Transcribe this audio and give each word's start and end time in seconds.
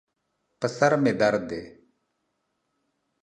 په 0.59 0.67
سر 0.75 0.91
مې 1.03 1.13
درد 1.21 1.43
دی 1.49 1.63